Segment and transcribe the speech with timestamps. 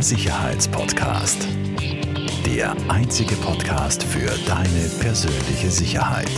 [0.00, 1.48] Sicherheitspodcast.
[2.46, 6.30] Der einzige Podcast für deine persönliche Sicherheit.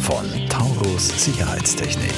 [0.00, 2.12] Von Taurus Sicherheitstechnik.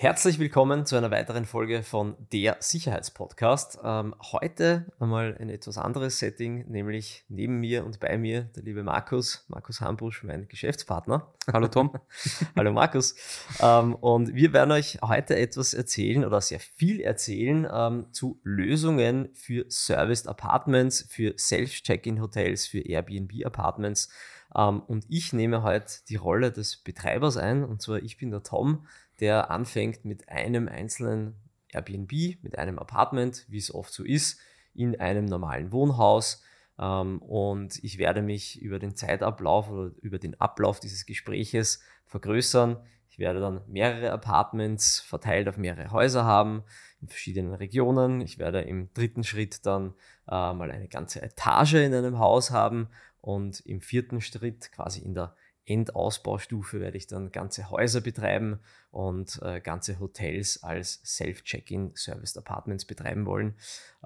[0.00, 3.80] Herzlich willkommen zu einer weiteren Folge von der Sicherheitspodcast.
[3.82, 8.84] Ähm, heute einmal ein etwas anderes Setting, nämlich neben mir und bei mir der liebe
[8.84, 11.34] Markus, Markus Hambusch, mein Geschäftspartner.
[11.52, 11.90] Hallo Tom.
[12.56, 13.16] Hallo Markus.
[13.60, 19.30] Ähm, und wir werden euch heute etwas erzählen oder sehr viel erzählen ähm, zu Lösungen
[19.34, 24.10] für Serviced Apartments, für Self-Check-In Hotels, für Airbnb Apartments.
[24.54, 28.44] Ähm, und ich nehme heute die Rolle des Betreibers ein, und zwar ich bin der
[28.44, 28.86] Tom
[29.20, 31.34] der anfängt mit einem einzelnen
[31.72, 34.40] Airbnb, mit einem Apartment, wie es oft so ist,
[34.74, 36.42] in einem normalen Wohnhaus.
[36.78, 42.76] Ähm, und ich werde mich über den Zeitablauf oder über den Ablauf dieses Gespräches vergrößern.
[43.10, 46.62] Ich werde dann mehrere Apartments verteilt auf mehrere Häuser haben
[47.00, 48.20] in verschiedenen Regionen.
[48.20, 49.94] Ich werde im dritten Schritt dann
[50.28, 52.88] äh, mal eine ganze Etage in einem Haus haben
[53.20, 55.34] und im vierten Schritt quasi in der
[55.68, 62.84] Endausbaustufe werde ich dann ganze Häuser betreiben und äh, ganze Hotels als Self-Check-In Serviced Apartments
[62.84, 63.54] betreiben wollen.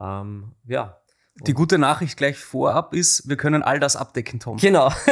[0.00, 0.98] Ähm, ja.
[1.46, 4.58] Die gute Nachricht gleich vorab ist, wir können all das abdecken, Tom.
[4.58, 4.90] Genau.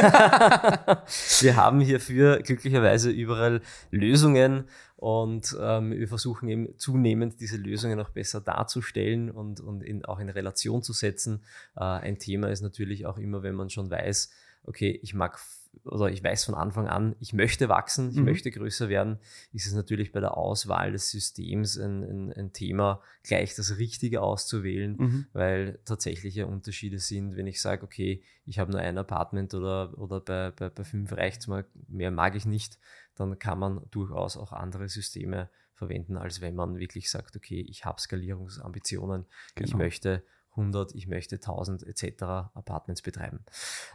[1.39, 4.65] wir haben hierfür glücklicherweise überall Lösungen
[4.97, 10.19] und ähm, wir versuchen eben zunehmend diese Lösungen auch besser darzustellen und, und in, auch
[10.19, 11.43] in Relation zu setzen.
[11.75, 14.29] Äh, ein Thema ist natürlich auch immer, wenn man schon weiß,
[14.63, 15.39] okay, ich mag
[15.83, 18.25] oder ich weiß von Anfang an, ich möchte wachsen, ich mhm.
[18.25, 19.17] möchte größer werden,
[19.51, 24.21] ist es natürlich bei der Auswahl des Systems ein, ein, ein Thema, gleich das Richtige
[24.21, 25.25] auszuwählen, mhm.
[25.33, 30.19] weil tatsächliche Unterschiede sind, wenn ich sage, okay, ich habe nur ein Apartment oder, oder
[30.19, 32.77] bei, bei, bei fünf reicht es mal, mehr mag ich nicht,
[33.15, 37.85] dann kann man durchaus auch andere Systeme verwenden, als wenn man wirklich sagt, okay, ich
[37.85, 39.25] habe Skalierungsambitionen,
[39.55, 39.67] genau.
[39.67, 42.23] ich möchte 100, ich möchte 1000 etc.
[42.53, 43.45] Apartments betreiben.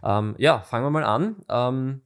[0.02, 1.36] Ähm, ja, fangen wir mal an.
[1.48, 2.02] Ähm,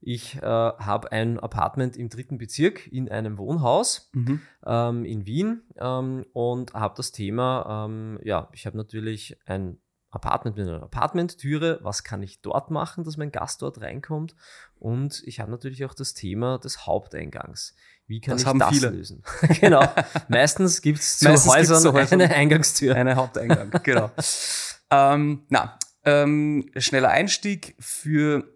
[0.00, 4.40] ich äh, habe ein Apartment im dritten Bezirk in einem Wohnhaus mhm.
[4.64, 9.78] ähm, in Wien ähm, und habe das Thema, ähm, ja, ich habe natürlich ein
[10.10, 14.34] Apartment mit einer Apartmenttüre, was kann ich dort machen, dass mein Gast dort reinkommt
[14.76, 17.74] und ich habe natürlich auch das Thema des Haupteingangs.
[18.06, 18.88] Wie kann das ich das viele.
[18.88, 19.22] lösen?
[19.60, 19.86] genau.
[20.28, 22.94] Meistens gibt es zu Häusern zu Häusern eine Eingangstür.
[22.94, 24.10] Eine Haupteingang, genau.
[24.90, 28.48] ähm, na, ähm, schneller Einstieg für,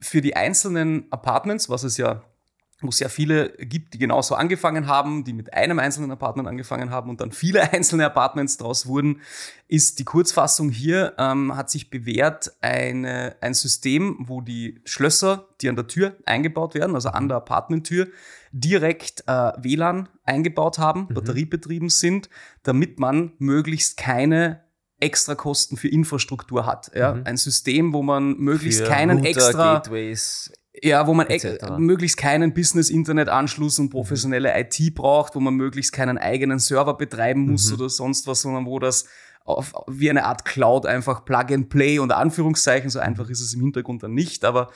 [0.00, 2.22] für die einzelnen Apartments, was es ja
[2.84, 6.90] wo es sehr viele gibt, die genauso angefangen haben, die mit einem einzelnen Apartment angefangen
[6.90, 9.20] haben und dann viele einzelne Apartments daraus wurden,
[9.68, 15.68] ist die Kurzfassung hier, ähm, hat sich bewährt eine, ein System, wo die Schlösser, die
[15.68, 18.08] an der Tür eingebaut werden, also an der Apartmenttür,
[18.52, 21.14] direkt äh, WLAN eingebaut haben, mhm.
[21.14, 22.28] batteriebetrieben sind,
[22.62, 24.62] damit man möglichst keine
[25.00, 26.90] extra Kosten für Infrastruktur hat.
[26.94, 27.14] Ja?
[27.14, 27.22] Mhm.
[27.24, 30.52] Ein System, wo man möglichst für keinen Router, extra Gateways
[30.82, 31.28] ja, wo man
[31.78, 34.60] möglichst keinen Business-Internet-Anschluss und professionelle mhm.
[34.60, 37.76] IT braucht, wo man möglichst keinen eigenen Server betreiben muss mhm.
[37.76, 39.06] oder sonst was, sondern wo das
[39.44, 43.54] auf, wie eine Art Cloud einfach Plug and Play und Anführungszeichen, so einfach ist es
[43.54, 44.70] im Hintergrund dann nicht, aber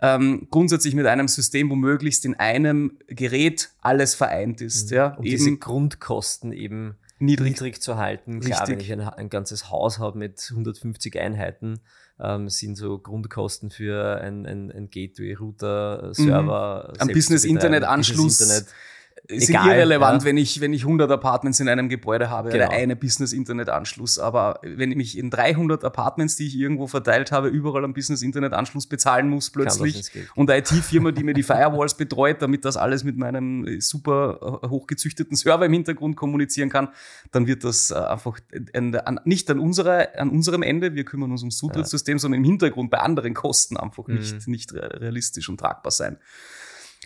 [0.00, 4.90] ähm, grundsätzlich mit einem System, wo möglichst in einem Gerät alles vereint ist.
[4.90, 4.96] Mhm.
[4.96, 8.40] Ja, um eben diese Grundkosten eben niedrig, niedrig zu halten.
[8.40, 8.88] Klar, Richtig.
[8.88, 11.80] wenn ich ein, ein ganzes Haus habe mit 150 Einheiten,
[12.22, 16.14] ähm, sind so Grundkosten für ein, ein, ein Gateway-Router, mhm.
[16.14, 16.92] Server.
[16.94, 17.00] Mhm.
[17.00, 18.38] Ein Business-Internet-Anschluss.
[18.38, 18.66] Business
[19.40, 20.28] sind Egal, irrelevant, ja.
[20.28, 22.66] wenn, ich, wenn ich 100 Apartments in einem Gebäude habe genau.
[22.66, 24.18] oder eine Business-Internet-Anschluss.
[24.18, 28.86] Aber wenn ich mich in 300 Apartments, die ich irgendwo verteilt habe, überall einen Business-Internet-Anschluss
[28.86, 33.16] bezahlen muss plötzlich und eine IT-Firma, die mir die Firewalls betreut, damit das alles mit
[33.16, 36.88] meinem super hochgezüchteten Server im Hintergrund kommunizieren kann,
[37.30, 38.38] dann wird das äh, einfach
[39.24, 42.18] nicht an, unserer, an unserem Ende, wir kümmern uns ums Zutrittssystem, ja.
[42.18, 44.14] sondern im Hintergrund bei anderen Kosten einfach mhm.
[44.16, 46.18] nicht, nicht realistisch und tragbar sein.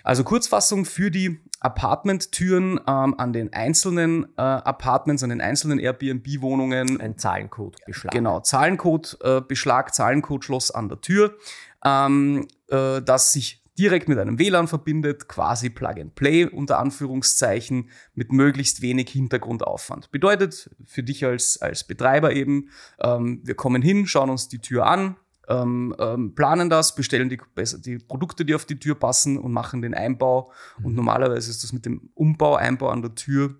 [0.07, 7.01] Also Kurzfassung für die Apartmenttüren ähm, an den einzelnen äh, Apartments, an den einzelnen Airbnb-Wohnungen.
[7.01, 8.15] Ein Zahlencode-Beschlag.
[8.15, 11.37] Genau, Zahlencode-Beschlag, äh, Zahlencode-Schloss an der Tür,
[11.85, 17.91] ähm, äh, das sich direkt mit einem WLAN verbindet, quasi Plug and Play unter Anführungszeichen,
[18.15, 20.13] mit möglichst wenig Hintergrundaufwand.
[20.13, 22.71] Bedeutet für dich als, als Betreiber eben,
[23.01, 25.17] ähm, wir kommen hin, schauen uns die Tür an,
[25.49, 27.41] ähm, ähm, planen das, bestellen die,
[27.79, 30.53] die, Produkte, die auf die Tür passen und machen den Einbau.
[30.79, 30.87] Mhm.
[30.87, 33.57] Und normalerweise ist das mit dem Umbau, Einbau an der Tür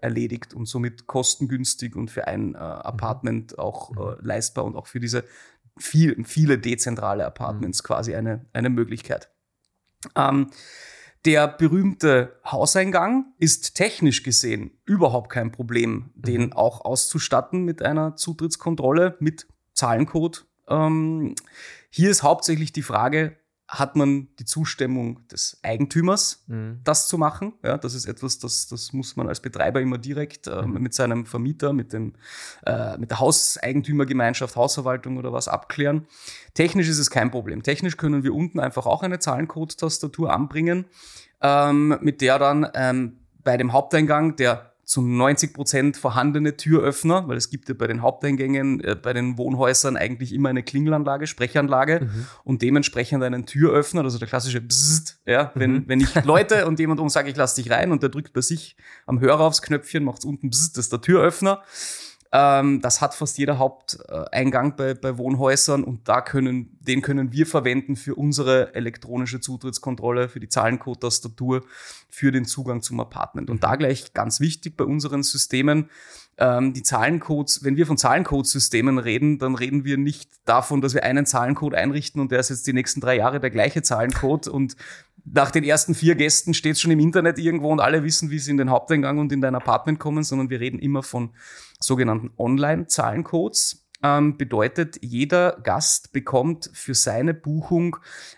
[0.00, 3.58] erledigt und somit kostengünstig und für ein äh, Apartment mhm.
[3.58, 4.26] auch äh, mhm.
[4.26, 5.24] leistbar und auch für diese
[5.78, 7.86] viel, viele dezentrale Apartments mhm.
[7.86, 9.30] quasi eine, eine Möglichkeit.
[10.14, 10.50] Ähm,
[11.26, 16.52] Der berühmte Hauseingang ist technisch gesehen überhaupt kein Problem, den mhm.
[16.52, 20.45] auch auszustatten mit einer Zutrittskontrolle, mit Zahlencode.
[20.68, 21.34] Ähm,
[21.90, 23.36] hier ist hauptsächlich die Frage,
[23.68, 26.80] hat man die Zustimmung des Eigentümers, mhm.
[26.84, 27.54] das zu machen.
[27.64, 30.82] Ja, das ist etwas, das, das muss man als Betreiber immer direkt äh, mhm.
[30.82, 32.14] mit seinem Vermieter, mit, dem,
[32.64, 36.06] äh, mit der Hauseigentümergemeinschaft, Hausverwaltung oder was abklären.
[36.54, 37.64] Technisch ist es kein Problem.
[37.64, 40.84] Technisch können wir unten einfach auch eine Zahlencode-Tastatur anbringen,
[41.40, 47.36] ähm, mit der dann ähm, bei dem Haupteingang, der zu 90 Prozent vorhandene Türöffner, weil
[47.36, 52.02] es gibt ja bei den Haupteingängen, äh, bei den Wohnhäusern eigentlich immer eine Klingelanlage, Sprechanlage
[52.02, 52.26] mhm.
[52.44, 55.84] und dementsprechend einen Türöffner, also der klassische Bzzzt, ja, wenn, mhm.
[55.88, 58.40] wenn ich Leute und jemand um sage, ich lass dich rein und der drückt bei
[58.42, 61.62] sich am Hörer aufs Knöpfchen, macht's unten Bzzzt, das ist der Türöffner.
[62.32, 67.46] Ähm, das hat fast jeder Haupteingang bei, bei Wohnhäusern und da können, den können wir
[67.46, 71.64] verwenden für unsere elektronische Zutrittskontrolle, für die Zahlencode-Tastatur,
[72.08, 73.50] für den Zugang zum Apartment.
[73.50, 73.78] Und da mhm.
[73.78, 75.90] gleich ganz wichtig bei unseren Systemen,
[76.38, 81.02] ähm, die Zahlencodes, wenn wir von Zahlencodesystemen reden, dann reden wir nicht davon, dass wir
[81.02, 84.76] einen Zahlencode einrichten und der ist jetzt die nächsten drei Jahre der gleiche Zahlencode und
[85.32, 88.38] nach den ersten vier Gästen steht es schon im Internet irgendwo und alle wissen, wie
[88.38, 91.34] sie in den Haupteingang und in dein Apartment kommen, sondern wir reden immer von
[91.80, 93.88] sogenannten Online-Zahlencodes.
[94.02, 97.96] Ähm, bedeutet, jeder Gast bekommt für seine Buchung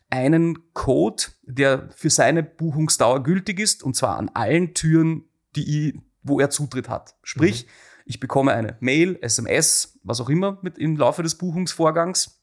[0.08, 6.40] einen Code, der für seine Buchungsdauer gültig ist, und zwar an allen Türen, die, wo
[6.40, 7.17] er Zutritt hat.
[7.23, 7.70] Sprich, mhm.
[8.06, 12.40] ich bekomme eine Mail, SMS, was auch immer mit im Laufe des Buchungsvorgangs,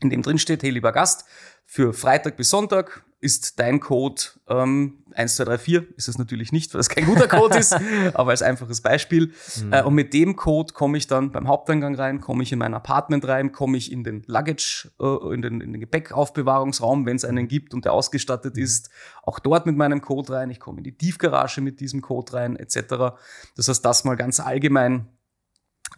[0.00, 1.24] in dem drin steht, hey lieber Gast,
[1.64, 6.88] für Freitag bis Sonntag ist dein Code ähm, 1234, ist es natürlich nicht, weil es
[6.88, 7.76] kein guter Code ist,
[8.14, 9.32] aber als einfaches Beispiel.
[9.62, 9.72] Mhm.
[9.72, 12.72] Äh, und mit dem Code komme ich dann beim Haupteingang rein, komme ich in mein
[12.72, 17.24] Apartment rein, komme ich in den Luggage, äh, in, den, in den Gepäckaufbewahrungsraum, wenn es
[17.26, 18.62] einen gibt und der ausgestattet mhm.
[18.62, 18.90] ist,
[19.22, 20.50] auch dort mit meinem Code rein.
[20.50, 23.16] Ich komme in die Tiefgarage mit diesem Code rein, etc.
[23.54, 25.08] Das heißt, das mal ganz allgemein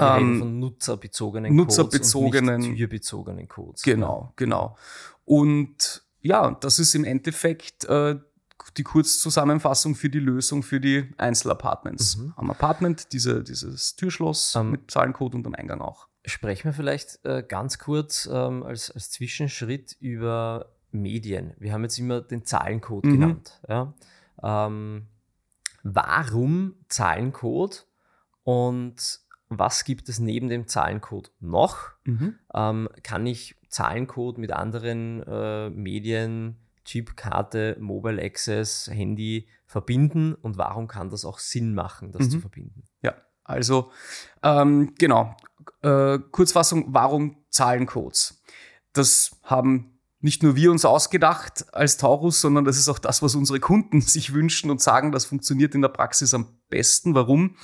[0.00, 3.82] ähm, von nutzerbezogenen, nutzerbezogenen Codes und türbezogenen Codes.
[3.82, 4.76] Genau, genau.
[5.24, 8.18] Und ja, das ist im Endeffekt äh,
[8.76, 12.16] die Kurzzusammenfassung für die Lösung für die Einzelapartments.
[12.16, 12.32] Mhm.
[12.36, 16.08] Am Apartment diese, dieses Türschloss ähm, mit Zahlencode und am Eingang auch.
[16.24, 21.54] Sprechen wir vielleicht äh, ganz kurz ähm, als, als Zwischenschritt über Medien.
[21.58, 23.12] Wir haben jetzt immer den Zahlencode mhm.
[23.12, 23.60] genannt.
[23.68, 23.94] Ja?
[24.42, 25.08] Ähm,
[25.82, 27.86] warum Zahlencode
[28.44, 29.21] und
[29.58, 31.90] was gibt es neben dem Zahlencode noch?
[32.04, 32.38] Mhm.
[32.54, 40.88] Ähm, kann ich Zahlencode mit anderen äh, Medien, Chipkarte, Mobile Access, Handy verbinden und warum
[40.88, 42.30] kann das auch Sinn machen, das mhm.
[42.30, 42.84] zu verbinden?
[43.02, 43.14] Ja,
[43.44, 43.90] also
[44.42, 45.36] ähm, genau.
[45.82, 48.42] Äh, Kurzfassung, warum Zahlencodes?
[48.92, 53.34] Das haben nicht nur wir uns ausgedacht als Taurus, sondern das ist auch das, was
[53.34, 57.14] unsere Kunden sich wünschen und sagen, das funktioniert in der Praxis am besten.
[57.14, 57.56] Warum?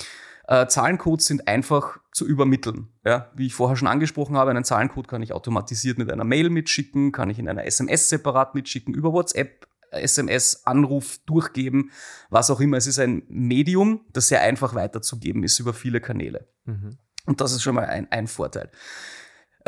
[0.49, 2.89] Äh, Zahlencodes sind einfach zu übermitteln.
[3.05, 6.49] Ja, wie ich vorher schon angesprochen habe, einen Zahlencode kann ich automatisiert mit einer Mail
[6.49, 11.91] mitschicken, kann ich in einer SMS separat mitschicken, über WhatsApp, SMS, Anruf durchgeben,
[12.31, 12.79] was auch immer.
[12.79, 16.49] Es ist ein Medium, das sehr einfach weiterzugeben ist über viele Kanäle.
[16.65, 16.97] Mhm.
[17.27, 18.71] Und das ist schon mal ein, ein Vorteil.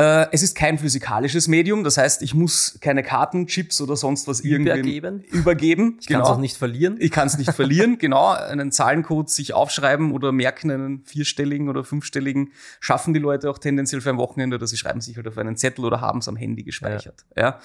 [0.00, 4.26] Äh, es ist kein physikalisches Medium, das heißt, ich muss keine Karten, Chips oder sonst
[4.28, 5.24] was irgendwie übergeben.
[5.30, 5.98] übergeben.
[6.00, 6.20] Ich genau.
[6.20, 6.96] kann es auch nicht verlieren.
[6.98, 8.28] Ich kann es nicht verlieren, genau.
[8.30, 14.00] Einen Zahlencode sich aufschreiben oder merken, einen vierstelligen oder fünfstelligen, schaffen die Leute auch tendenziell
[14.00, 16.36] für ein Wochenende oder sie schreiben sich halt auf einen Zettel oder haben es am
[16.36, 17.26] Handy gespeichert.
[17.36, 17.42] Ja.
[17.42, 17.60] ja.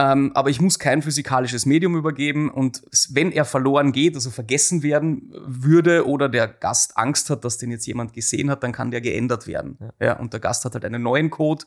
[0.00, 4.84] Ähm, aber ich muss kein physikalisches Medium übergeben und wenn er verloren geht, also vergessen
[4.84, 8.92] werden würde oder der Gast Angst hat, dass den jetzt jemand gesehen hat, dann kann
[8.92, 9.76] der geändert werden.
[9.80, 11.64] Ja, ja und der Gast hat halt einen neuen Code,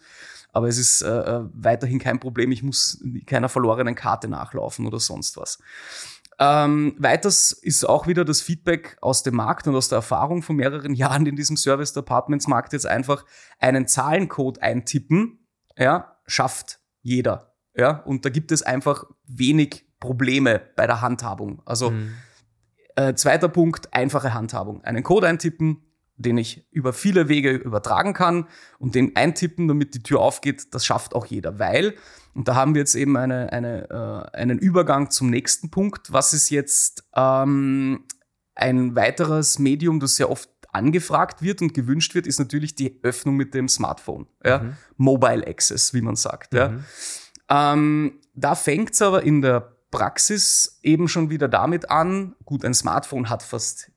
[0.54, 2.54] aber es ist äh, äh weiterhin kein Problem.
[2.54, 5.60] Ich muss keiner verlorenen Karte nachlaufen oder sonst was.
[6.40, 10.56] Ähm, weiters ist auch wieder das Feedback aus dem Markt und aus der Erfahrung von
[10.56, 13.26] mehreren Jahren in diesem Service Apartments Markt jetzt einfach
[13.60, 15.46] einen Zahlencode eintippen,
[15.78, 17.51] ja, schafft jeder.
[17.76, 21.62] Ja, und da gibt es einfach wenig Probleme bei der Handhabung.
[21.66, 22.14] Also mhm.
[22.96, 24.84] äh, zweiter Punkt, einfache Handhabung.
[24.84, 25.84] Einen Code eintippen,
[26.18, 28.48] den ich über viele Wege übertragen kann
[28.80, 31.60] und den eintippen, damit die Tür aufgeht, das schafft auch jeder.
[31.60, 31.96] Weil,
[32.34, 36.34] und da haben wir jetzt eben eine, eine, äh, einen Übergang zum nächsten Punkt, was
[36.34, 38.04] ist jetzt ähm,
[38.56, 43.36] ein weiteres Medium, das sehr oft angefragt wird und gewünscht wird, ist natürlich die Öffnung
[43.36, 44.28] mit dem Smartphone.
[44.44, 44.60] Ja?
[44.60, 44.74] Mhm.
[44.98, 46.54] Mobile Access, wie man sagt.
[46.54, 46.60] Mhm.
[46.60, 46.80] Ja?
[47.52, 52.74] Ähm, da fängt es aber in der Praxis eben schon wieder damit an, gut, ein
[52.74, 53.92] Smartphone hat fast,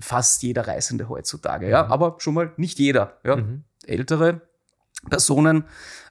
[0.00, 1.92] fast jeder Reisende heutzutage, ja, mhm.
[1.92, 3.36] aber schon mal nicht jeder, ja.
[3.36, 3.64] Mhm.
[3.86, 4.42] Ältere
[5.08, 5.64] Personen,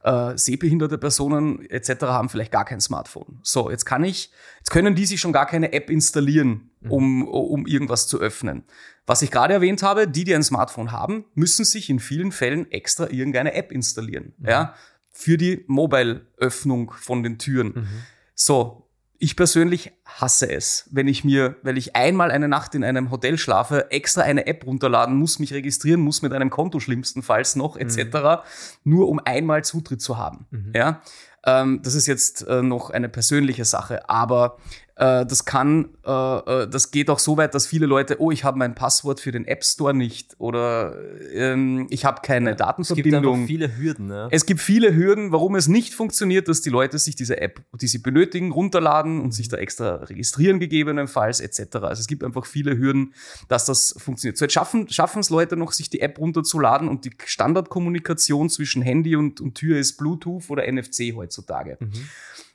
[0.03, 2.03] äh, sehbehinderte Personen etc.
[2.03, 3.39] haben vielleicht gar kein Smartphone.
[3.43, 6.91] So, jetzt kann ich, jetzt können die sich schon gar keine App installieren, mhm.
[6.91, 8.63] um, um irgendwas zu öffnen.
[9.05, 12.71] Was ich gerade erwähnt habe, die, die ein Smartphone haben, müssen sich in vielen Fällen
[12.71, 14.47] extra irgendeine App installieren, mhm.
[14.47, 14.73] ja,
[15.17, 17.73] für die Mobile-Öffnung von den Türen.
[17.73, 17.87] Mhm.
[18.35, 23.09] So, ich persönlich hasse es, wenn ich mir, weil ich einmal eine Nacht in einem
[23.09, 27.77] Hotel schlafe, extra eine App runterladen muss, mich registrieren muss mit einem Konto schlimmstenfalls noch
[27.77, 28.41] etc., mhm.
[28.83, 30.45] nur um einmal Zutritt zu haben.
[30.51, 30.71] Mhm.
[30.75, 31.01] Ja,
[31.45, 34.59] ähm, das ist jetzt äh, noch eine persönliche Sache, aber
[34.97, 38.43] äh, das kann, äh, äh, das geht auch so weit, dass viele Leute, oh, ich
[38.43, 40.95] habe mein Passwort für den App Store nicht oder
[41.33, 43.43] ähm, ich habe keine Datenverbindung.
[43.43, 44.09] Es gibt viele Hürden.
[44.09, 44.27] Ja.
[44.31, 47.87] Es gibt viele Hürden, warum es nicht funktioniert, dass die Leute sich diese App, die
[47.87, 51.75] sie benötigen, runterladen und sich da extra registrieren gegebenenfalls etc.
[51.75, 53.13] Also es gibt einfach viele Hürden,
[53.49, 54.37] dass das funktioniert.
[54.37, 58.81] So jetzt schaffen schaffen es Leute noch, sich die App runterzuladen und die Standardkommunikation zwischen
[58.81, 61.77] Handy und, und Tür ist Bluetooth oder NFC heutzutage.
[61.79, 61.91] Mhm.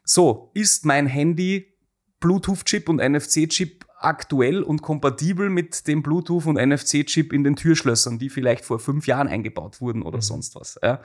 [0.04, 1.72] So, ist mein Handy
[2.23, 8.31] Bluetooth-Chip und NFC-Chip aktuell und kompatibel mit dem Bluetooth und NFC-Chip in den Türschlössern, die
[8.31, 10.23] vielleicht vor fünf Jahren eingebaut wurden oder mhm.
[10.23, 10.79] sonst was.
[10.83, 11.02] Ja.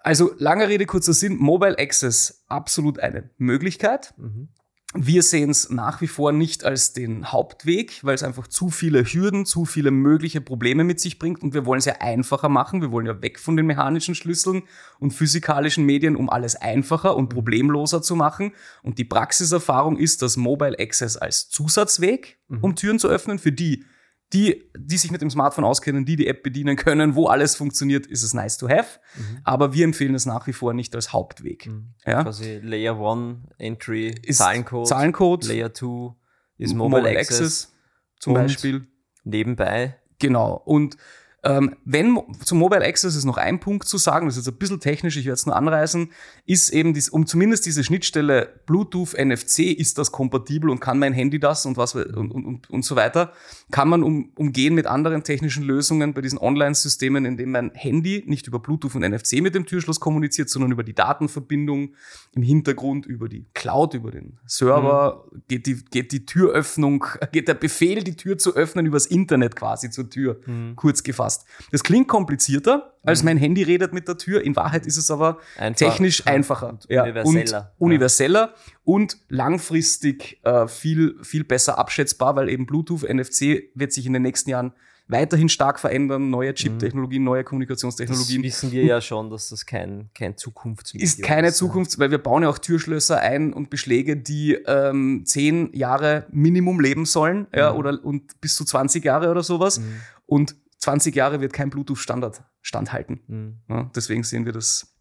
[0.00, 4.14] Also lange Rede, kurzer Sinn, Mobile Access absolut eine Möglichkeit.
[4.16, 4.48] Mhm.
[4.94, 9.04] Wir sehen es nach wie vor nicht als den Hauptweg, weil es einfach zu viele
[9.04, 12.82] Hürden, zu viele mögliche Probleme mit sich bringt und wir wollen es ja einfacher machen.
[12.82, 14.64] Wir wollen ja weg von den mechanischen Schlüsseln
[14.98, 18.52] und physikalischen Medien, um alles einfacher und problemloser zu machen.
[18.82, 22.76] Und die Praxiserfahrung ist, dass Mobile Access als Zusatzweg, um mhm.
[22.76, 23.86] Türen zu öffnen, für die,
[24.32, 28.06] die, die sich mit dem Smartphone auskennen, die die App bedienen können, wo alles funktioniert,
[28.06, 29.00] ist es nice to have.
[29.16, 29.38] Mhm.
[29.44, 31.66] Aber wir empfehlen es nach wie vor nicht als Hauptweg.
[31.66, 31.94] Mhm.
[32.06, 32.22] Ja?
[32.22, 35.44] Quasi Layer 1 Entry, ist Zahlencode, Zahlencode.
[35.46, 36.14] Layer 2
[36.58, 37.72] ist Mobile, Mobile Access, Access
[38.20, 38.86] zum Beispiel.
[39.24, 39.96] Nebenbei.
[40.18, 40.54] Genau.
[40.64, 40.96] Und
[41.44, 44.58] ähm, wenn zum Mobile Access ist noch ein Punkt zu sagen, das ist jetzt ein
[44.58, 46.10] bisschen technisch, ich werde es nur anreißen,
[46.46, 51.12] ist eben dies, um zumindest diese Schnittstelle Bluetooth NFC ist das kompatibel und kann mein
[51.12, 53.32] Handy das und was und, und, und, und so weiter,
[53.72, 58.46] kann man um, umgehen mit anderen technischen Lösungen bei diesen Online-Systemen, indem mein Handy nicht
[58.46, 61.94] über Bluetooth und NFC mit dem Türschloss kommuniziert, sondern über die Datenverbindung
[62.34, 65.42] im Hintergrund, über die Cloud, über den Server, mhm.
[65.48, 69.90] geht, die, geht die Türöffnung, geht der Befehl, die Tür zu öffnen, übers Internet quasi
[69.90, 70.76] zur Tür, mhm.
[70.76, 71.46] kurz gefasst passt.
[71.70, 73.26] Das klingt komplizierter, als mhm.
[73.26, 74.42] mein Handy redet mit der Tür.
[74.42, 77.72] In Wahrheit ist es aber Einfach, technisch einfacher und ja, universeller.
[77.78, 84.06] Und universeller und langfristig äh, viel, viel besser abschätzbar, weil eben Bluetooth, NFC wird sich
[84.06, 84.72] in den nächsten Jahren
[85.08, 88.42] weiterhin stark verändern, neue Chip-Technologien, neue Kommunikationstechnologien.
[88.42, 91.22] Das wissen wir ja schon, dass das kein, kein Zukunftsmedium ist.
[91.22, 95.72] keine ist, Zukunft, weil wir bauen ja auch Türschlösser ein und Beschläge, die ähm, zehn
[95.74, 97.58] Jahre Minimum leben sollen, mhm.
[97.58, 99.80] ja, oder und bis zu 20 Jahre oder sowas.
[99.80, 100.00] Mhm.
[100.26, 103.20] Und 20 Jahre wird kein Bluetooth-Standard standhalten.
[103.28, 103.60] Mhm.
[103.68, 104.96] Ja, deswegen sehen wir das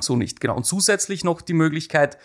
[0.00, 0.40] so nicht.
[0.40, 0.56] Genau.
[0.56, 2.18] Und zusätzlich noch die Möglichkeit,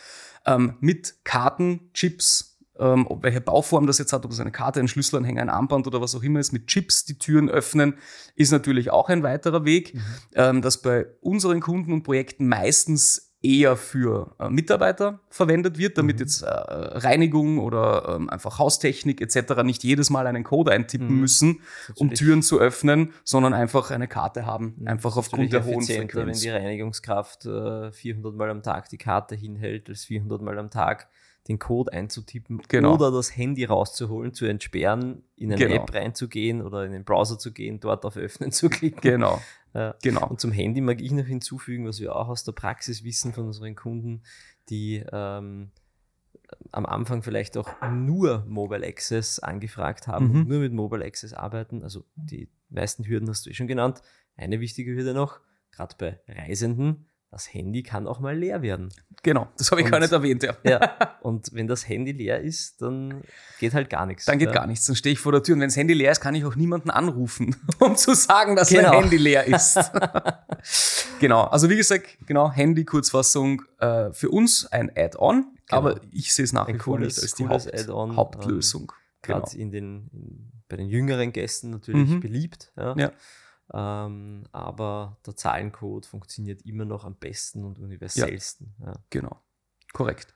[0.48, 4.80] ähm, mit Karten, Chips, ähm, ob welche Bauform das jetzt hat, ob es eine Karte,
[4.80, 7.96] ein Schlüsselanhänger, ein Armband oder was auch immer ist, mit Chips die Türen öffnen,
[8.36, 10.02] ist natürlich auch ein weiterer Weg, mhm.
[10.34, 16.18] ähm, das bei unseren Kunden und Projekten meistens eher für äh, Mitarbeiter verwendet wird, damit
[16.18, 16.22] mhm.
[16.22, 19.64] jetzt äh, Reinigung oder ähm, einfach Haustechnik etc.
[19.64, 21.22] nicht jedes Mal einen Code eintippen mhm.
[21.22, 21.62] müssen,
[21.96, 24.88] um Türen zu öffnen, sondern einfach eine Karte haben, mhm.
[24.88, 26.14] einfach aufgrund der hohen Frequenz.
[26.14, 30.72] wenn die Reinigungskraft äh, 400 Mal am Tag die Karte hinhält, als 400 Mal am
[30.72, 31.10] Tag
[31.48, 32.94] den Code einzutippen genau.
[32.96, 35.76] oder das Handy rauszuholen, zu entsperren, in eine genau.
[35.76, 39.02] App reinzugehen oder in den Browser zu gehen, dort auf Öffnen zu klicken.
[39.02, 39.42] Genau.
[39.74, 39.96] Ja.
[40.02, 40.28] genau.
[40.28, 43.46] Und zum Handy mag ich noch hinzufügen, was wir auch aus der Praxis wissen von
[43.46, 44.24] unseren Kunden,
[44.70, 45.72] die ähm,
[46.72, 50.36] am Anfang vielleicht auch nur Mobile Access angefragt haben mhm.
[50.36, 51.84] und nur mit Mobile Access arbeiten.
[51.84, 54.02] Also die meisten Hürden hast du eh schon genannt.
[54.36, 55.40] Eine wichtige Hürde noch,
[55.72, 58.90] gerade bei Reisenden, das Handy kann auch mal leer werden.
[59.24, 60.56] Genau, das habe ich und, gar nicht erwähnt, ja.
[60.64, 61.18] ja.
[61.22, 63.22] Und wenn das Handy leer ist, dann
[63.60, 64.26] geht halt gar nichts.
[64.26, 64.54] Dann geht ja.
[64.54, 66.36] gar nichts, dann stehe ich vor der Tür und wenn das Handy leer ist, kann
[66.36, 68.90] ich auch niemanden anrufen, um zu sagen, dass genau.
[68.90, 69.78] mein Handy leer ist.
[71.20, 75.78] genau, also wie gesagt, genau, Handy, Kurzfassung, äh, für uns ein Add-on, genau.
[75.78, 78.84] aber ich sehe es nach wie vor nicht als die Haupt, Hauptlösung.
[78.84, 79.62] Ähm, Gerade genau.
[79.62, 82.20] in den, in, bei den jüngeren Gästen natürlich mhm.
[82.22, 82.72] beliebt.
[82.78, 82.96] Ja.
[82.96, 83.12] ja.
[83.74, 88.76] Ähm, aber der Zahlencode funktioniert immer noch am besten und universellsten.
[88.80, 88.94] Ja, ja.
[89.10, 89.42] Genau,
[89.94, 90.34] korrekt.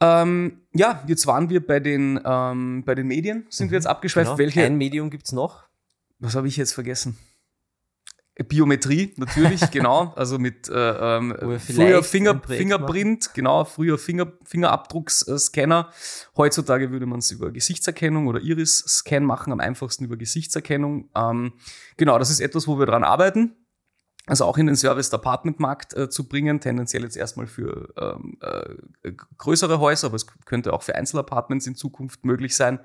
[0.00, 3.86] Ähm, ja, jetzt waren wir bei den, ähm, bei den Medien, sind mhm, wir jetzt
[3.86, 4.28] abgeschweift.
[4.28, 4.38] Genau.
[4.38, 4.64] Welche?
[4.64, 5.64] Ein Medium gibt es noch.
[6.20, 7.18] Was habe ich jetzt vergessen?
[8.44, 10.12] Biometrie, natürlich, genau.
[10.14, 15.90] Also mit äh, ähm, früher Finger, Fingerprint, genau, früher Finger, Fingerabdrucksscanner.
[16.36, 21.10] Heutzutage würde man es über Gesichtserkennung oder Iris-Scan machen, am einfachsten über Gesichtserkennung.
[21.16, 21.52] Ähm,
[21.96, 23.56] genau, das ist etwas, wo wir dran arbeiten.
[24.28, 29.80] Also auch in den Service-Apartment-Markt äh, zu bringen, tendenziell jetzt erstmal für ähm, äh, größere
[29.80, 32.80] Häuser, aber es könnte auch für Einzelapartments in Zukunft möglich sein.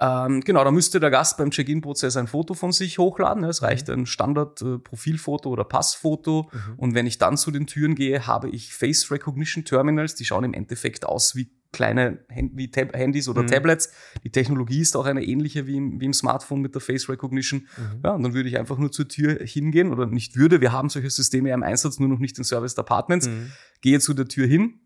[0.00, 3.44] Ähm, genau, da müsste der Gast beim Check-in-Prozess ein Foto von sich hochladen.
[3.44, 3.94] Es reicht mhm.
[3.94, 6.50] ein Standard-Profilfoto äh, oder Passfoto.
[6.50, 6.74] Mhm.
[6.78, 10.14] Und wenn ich dann zu den Türen gehe, habe ich Face Recognition Terminals.
[10.14, 13.46] Die schauen im Endeffekt aus wie kleine wie Tab Handys oder mhm.
[13.48, 13.92] Tablets.
[14.24, 17.68] Die Technologie ist auch eine ähnliche wie im, wie im Smartphone mit der Face Recognition.
[17.76, 18.00] Mhm.
[18.04, 20.60] Ja, und dann würde ich einfach nur zur Tür hingehen oder nicht würde.
[20.60, 23.28] Wir haben solche Systeme ja im Einsatz, nur noch nicht in Service Apartments.
[23.28, 23.52] Mhm.
[23.80, 24.80] Gehe zu der Tür hin,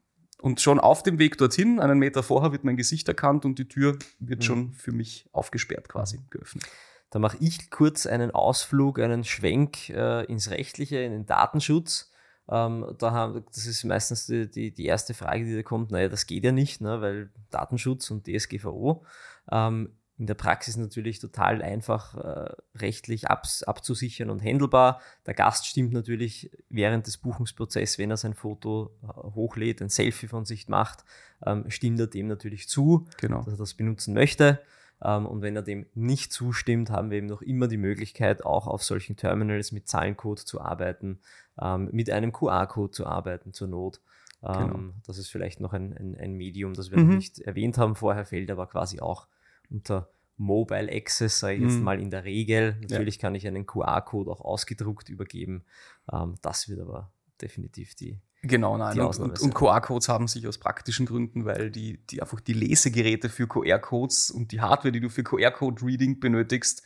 [0.44, 3.66] und schon auf dem Weg dorthin, einen Meter vorher, wird mein Gesicht erkannt und die
[3.66, 4.44] Tür wird mhm.
[4.44, 6.66] schon für mich aufgesperrt, quasi geöffnet.
[7.08, 12.12] Da mache ich kurz einen Ausflug, einen Schwenk äh, ins Rechtliche, in den Datenschutz.
[12.48, 15.90] Ähm, da haben, das ist meistens die, die, die, erste Frage, die da kommt.
[15.90, 19.04] Naja, das geht ja nicht, ne, weil Datenschutz und DSGVO.
[19.50, 25.00] Ähm, in der Praxis natürlich total einfach äh, rechtlich ab, abzusichern und handelbar.
[25.26, 30.28] Der Gast stimmt natürlich während des Buchungsprozesses, wenn er sein Foto äh, hochlädt, ein Selfie
[30.28, 31.04] von sich macht,
[31.44, 33.38] ähm, stimmt er dem natürlich zu, genau.
[33.38, 34.60] dass er das benutzen möchte.
[35.02, 38.68] Ähm, und wenn er dem nicht zustimmt, haben wir eben noch immer die Möglichkeit, auch
[38.68, 41.18] auf solchen Terminals mit Zahlencode zu arbeiten,
[41.60, 44.00] ähm, mit einem QR-Code zu arbeiten zur Not.
[44.42, 44.74] Genau.
[44.74, 47.08] Ähm, das ist vielleicht noch ein, ein, ein Medium, das wir mhm.
[47.08, 49.26] noch nicht erwähnt haben vorher, fällt aber quasi auch
[49.70, 51.82] unter Mobile Access, sage ich jetzt mhm.
[51.82, 52.76] mal in der Regel.
[52.82, 53.20] Natürlich ja.
[53.22, 55.64] kann ich einen QR-Code auch ausgedruckt übergeben.
[56.12, 58.18] Ähm, das wird aber definitiv die.
[58.42, 58.94] Genau, nein.
[58.94, 62.52] Die und, und, und QR-Codes haben sich aus praktischen Gründen, weil die, die einfach die
[62.52, 66.82] Lesegeräte für QR-Codes und die Hardware, die du für QR-Code-Reading benötigst,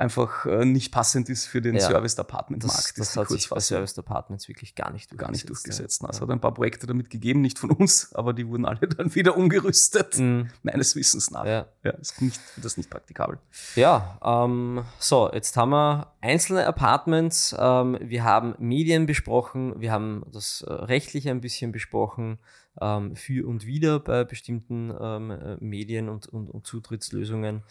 [0.00, 2.98] einfach äh, nicht passend ist für den ja, Service Apartment Markt.
[2.98, 5.20] Das, das hat sich bei Service Apartments wirklich gar nicht durchgesetzt.
[5.20, 6.02] Gar nicht durchgesetzt.
[6.02, 6.08] Ja.
[6.08, 9.14] Es hat ein paar Projekte damit gegeben, nicht von uns, aber die wurden alle dann
[9.14, 10.48] wieder umgerüstet, mhm.
[10.62, 11.44] meines Wissens nach.
[11.44, 13.38] Ja, ja ist nicht, das ist nicht praktikabel.
[13.76, 20.24] Ja, ähm, so, jetzt haben wir einzelne Apartments, ähm, wir haben Medien besprochen, wir haben
[20.32, 22.38] das äh, Rechtliche ein bisschen besprochen,
[22.80, 27.62] ähm, für und wieder bei bestimmten ähm, äh, Medien und, und, und Zutrittslösungen.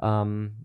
[0.00, 0.64] Ähm,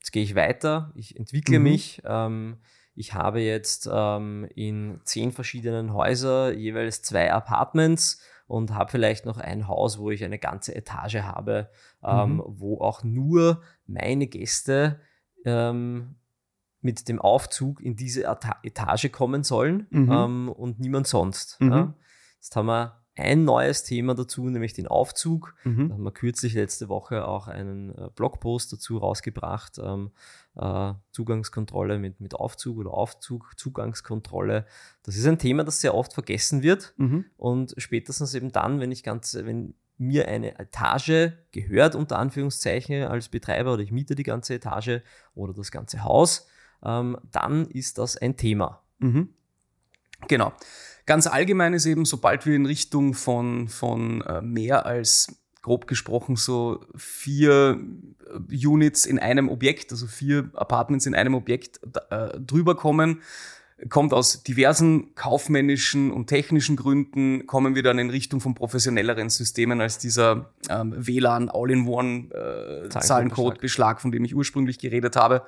[0.00, 1.64] Jetzt gehe ich weiter, ich entwickle mhm.
[1.64, 2.02] mich.
[2.04, 2.58] Ähm,
[2.94, 9.38] ich habe jetzt ähm, in zehn verschiedenen Häusern jeweils zwei Apartments und habe vielleicht noch
[9.38, 11.70] ein Haus, wo ich eine ganze Etage habe,
[12.02, 12.42] ähm, mhm.
[12.46, 15.00] wo auch nur meine Gäste
[15.44, 16.16] ähm,
[16.80, 20.12] mit dem Aufzug in diese Etage kommen sollen mhm.
[20.12, 21.58] ähm, und niemand sonst.
[21.60, 21.84] Ja.
[21.84, 21.94] Mhm.
[22.36, 25.54] Jetzt haben wir ein neues Thema dazu, nämlich den Aufzug.
[25.64, 25.88] Mhm.
[25.88, 29.78] Da haben wir kürzlich letzte Woche auch einen äh, Blogpost dazu rausgebracht.
[29.82, 30.10] Ähm,
[30.56, 34.66] äh, Zugangskontrolle mit, mit Aufzug oder Aufzug, Zugangskontrolle.
[35.02, 36.94] Das ist ein Thema, das sehr oft vergessen wird.
[36.96, 37.26] Mhm.
[37.36, 43.28] Und spätestens eben dann, wenn ich ganz, wenn mir eine Etage gehört, unter Anführungszeichen, als
[43.28, 45.02] Betreiber oder ich miete die ganze Etage
[45.34, 46.46] oder das ganze Haus,
[46.82, 48.82] ähm, dann ist das ein Thema.
[48.98, 49.34] Mhm.
[50.28, 50.52] Genau.
[51.06, 56.36] Ganz allgemein ist eben, sobald wir in Richtung von, von äh, mehr als grob gesprochen
[56.36, 57.80] so vier
[58.26, 61.80] äh, Units in einem Objekt, also vier Apartments in einem Objekt
[62.10, 63.22] äh, drüber kommen,
[63.88, 69.80] kommt aus diversen kaufmännischen und technischen Gründen, kommen wir dann in Richtung von professionelleren Systemen
[69.80, 75.42] als dieser ähm, WLAN All-in-One äh, Zahlencode-Beschlag, von dem ich ursprünglich geredet habe.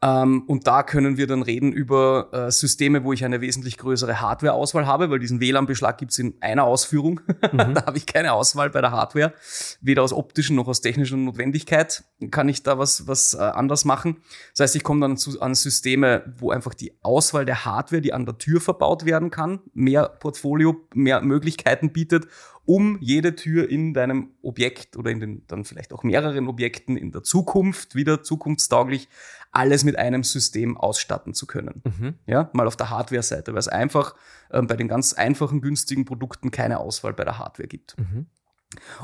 [0.00, 4.20] Ähm, und da können wir dann reden über äh, Systeme, wo ich eine wesentlich größere
[4.20, 7.20] Hardware-Auswahl habe, weil diesen WLAN-Beschlag gibt's in einer Ausführung.
[7.52, 7.74] Mhm.
[7.74, 9.34] da habe ich keine Auswahl bei der Hardware.
[9.80, 14.18] Weder aus optischen noch aus technischer Notwendigkeit kann ich da was, was äh, anders machen.
[14.52, 18.12] Das heißt, ich komme dann zu, an Systeme, wo einfach die Auswahl der Hardware, die
[18.12, 22.28] an der Tür verbaut werden kann, mehr Portfolio, mehr Möglichkeiten bietet
[22.68, 27.12] um jede Tür in deinem Objekt oder in den dann vielleicht auch mehreren Objekten in
[27.12, 29.08] der Zukunft wieder zukunftstauglich
[29.50, 31.82] alles mit einem System ausstatten zu können.
[31.84, 32.14] Mhm.
[32.26, 34.14] Ja, mal auf der Hardware-Seite, weil es einfach
[34.50, 37.96] ähm, bei den ganz einfachen, günstigen Produkten keine Auswahl bei der Hardware gibt.
[37.98, 38.26] Mhm.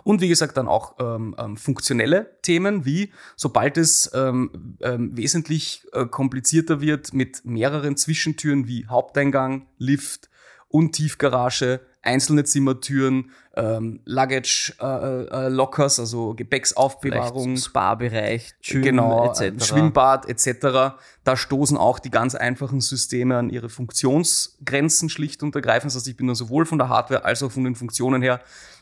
[0.03, 5.87] Und wie gesagt, dann auch ähm, ähm, funktionelle Themen, wie sobald es ähm, ähm, wesentlich
[5.93, 10.29] äh, komplizierter wird mit mehreren Zwischentüren wie Haupteingang, Lift
[10.69, 19.65] und Tiefgarage, einzelne Zimmertüren, ähm, Luggage äh, äh, Lockers, also Gepäcksaufbewahrung, Spa-Bereich, genau, etc.
[19.65, 20.97] Schwimmbad etc.
[21.25, 25.91] Da stoßen auch die ganz einfachen Systeme an ihre Funktionsgrenzen schlicht und ergreifend.
[25.91, 28.41] Das heißt, ich bin dann sowohl von der Hardware als auch von den Funktionen her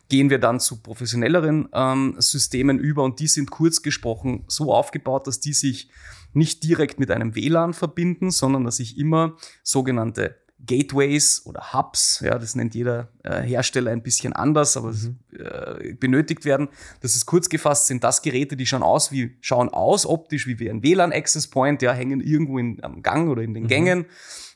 [0.09, 5.27] gehen wir dann zu professionelleren ähm, Systemen über und die sind kurz gesprochen so aufgebaut,
[5.27, 5.89] dass die sich
[6.35, 12.39] nicht direkt mit einem WLAN verbinden, sondern dass ich immer sogenannte Gateways oder Hubs, ja,
[12.39, 15.19] das nennt jeder äh, Hersteller ein bisschen anders, aber mhm.
[15.37, 16.69] äh, benötigt werden.
[17.01, 20.71] Das ist kurz gefasst, sind das Geräte, die schauen aus wie, schauen aus optisch wie
[20.71, 23.69] ein WLAN Access Point, ja, hängen irgendwo in, am Gang oder in den mhm.
[23.69, 24.07] Gängen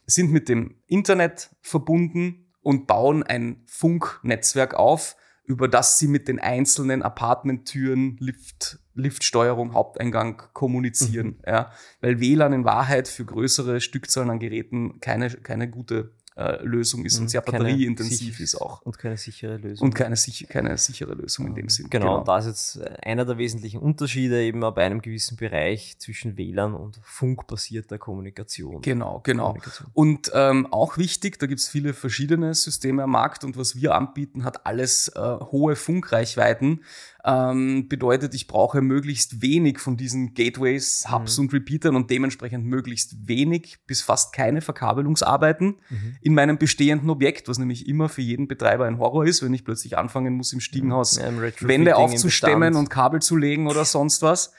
[0.06, 6.40] sind mit dem Internet verbunden und bauen ein Funknetzwerk auf, über das sie mit den
[6.40, 11.26] einzelnen Apartmenttüren, Lift, Liftsteuerung, Haupteingang kommunizieren.
[11.26, 11.42] Mhm.
[11.46, 17.04] Ja, weil WLAN in Wahrheit für größere Stückzahlen an Geräten keine, keine gute äh, Lösung
[17.06, 18.82] ist und sehr batterieintensiv ist auch.
[18.82, 19.88] Und keine sichere Lösung.
[19.88, 21.88] Und keine, sich keine sichere Lösung in dem Sinn.
[21.88, 22.18] Genau, genau.
[22.18, 26.74] und da ist jetzt einer der wesentlichen Unterschiede eben bei einem gewissen Bereich zwischen WLAN
[26.74, 28.82] und funkbasierter Kommunikation.
[28.82, 29.46] Genau, genau.
[29.46, 29.90] Kommunikation.
[29.94, 33.94] Und ähm, auch wichtig, da gibt es viele verschiedene Systeme am Markt und was wir
[33.94, 36.82] anbieten, hat alles äh, hohe Funkreichweiten
[37.26, 41.44] ähm, bedeutet, ich brauche möglichst wenig von diesen Gateways, Hubs mhm.
[41.44, 46.16] und Repeatern und dementsprechend möglichst wenig bis fast keine Verkabelungsarbeiten mhm.
[46.20, 49.64] in meinem bestehenden Objekt, was nämlich immer für jeden Betreiber ein Horror ist, wenn ich
[49.64, 51.24] plötzlich anfangen muss, im Stiegenhaus ja,
[51.60, 54.52] Wände aufzustemmen und Kabel zu legen oder sonst was.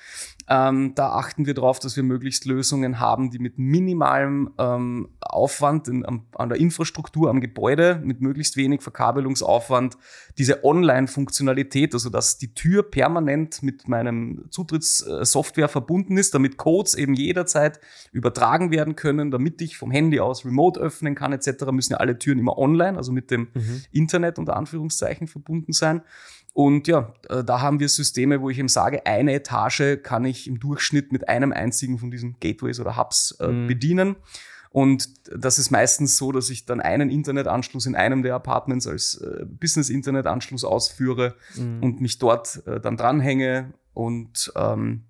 [0.50, 5.90] Ähm, da achten wir darauf, dass wir möglichst Lösungen haben, die mit minimalem ähm, Aufwand
[5.90, 9.98] in, am, an der Infrastruktur, am Gebäude, mit möglichst wenig Verkabelungsaufwand,
[10.38, 17.13] diese Online-Funktionalität, also dass die Tür permanent mit meinem Zutrittssoftware verbunden ist, damit Codes eben
[17.13, 17.80] jederzeit
[18.12, 22.17] übertragen werden können, damit ich vom Handy aus remote öffnen kann etc., müssen ja alle
[22.17, 23.84] Türen immer online, also mit dem mhm.
[23.91, 26.02] Internet unter Anführungszeichen verbunden sein.
[26.54, 30.48] Und ja, äh, da haben wir Systeme, wo ich eben sage, eine Etage kann ich
[30.48, 33.67] im Durchschnitt mit einem einzigen von diesen Gateways oder Hubs äh, mhm.
[33.67, 34.15] bedienen.
[34.78, 39.16] Und das ist meistens so, dass ich dann einen Internetanschluss in einem der Apartments als
[39.16, 41.82] äh, Business-Internetanschluss ausführe mhm.
[41.82, 45.06] und mich dort äh, dann dranhänge und ähm,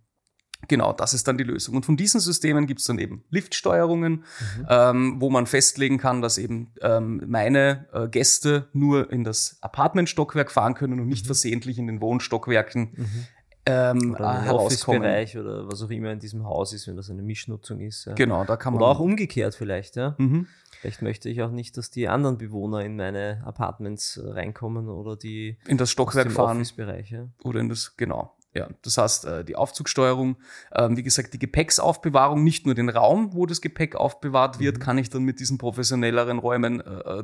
[0.68, 1.76] Genau, das ist dann die Lösung.
[1.76, 4.66] Und von diesen Systemen gibt es dann eben Liftsteuerungen, mhm.
[4.68, 10.52] ähm, wo man festlegen kann, dass eben ähm, meine äh, Gäste nur in das Apartmentstockwerk
[10.52, 11.28] fahren können und nicht mhm.
[11.28, 13.28] versehentlich in den Wohnstockwerken mhm.
[13.68, 17.22] Ähm, oder äh, Office-Bereich oder was auch immer in diesem Haus ist, wenn das eine
[17.22, 18.06] Mischnutzung ist.
[18.06, 18.14] Ja.
[18.14, 18.82] Genau, da kann man.
[18.82, 20.16] Oder auch umgekehrt vielleicht, ja.
[20.18, 20.48] Mhm.
[20.80, 25.16] Vielleicht möchte ich auch nicht, dass die anderen Bewohner in meine Apartments äh, reinkommen oder
[25.16, 26.64] die in das Stockwerk fahren.
[27.10, 27.28] Ja.
[27.44, 28.34] Oder in das, genau.
[28.54, 30.38] Ja, das heißt, äh, die Aufzugsteuerung,
[30.74, 34.82] ähm, wie gesagt, die Gepäcksaufbewahrung, nicht nur den Raum, wo das Gepäck aufbewahrt wird, mhm.
[34.82, 36.82] kann ich dann mit diesen professionelleren Räumen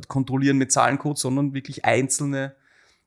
[0.07, 2.55] kontrollieren mit Zahlencode, sondern wirklich einzelne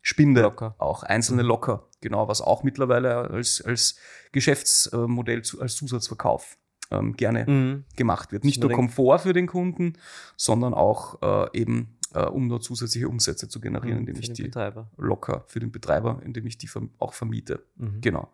[0.08, 0.76] Spinde, Locker.
[0.78, 1.48] auch einzelne mhm.
[1.48, 3.96] Locker, genau, was auch mittlerweile als, als
[4.30, 6.58] Geschäftsmodell, als Zusatzverkauf
[6.92, 7.84] ähm, gerne mhm.
[7.96, 8.44] gemacht wird.
[8.44, 9.94] Nicht nur Komfort für den Kunden,
[10.36, 14.44] sondern auch äh, eben äh, um nur zusätzliche Umsätze zu generieren, mhm, indem ich die
[14.44, 14.88] Betreiber.
[14.96, 17.64] locker für den Betreiber, indem ich die auch vermiete.
[17.74, 18.00] Mhm.
[18.00, 18.32] Genau.